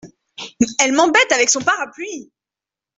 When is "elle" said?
0.79-0.93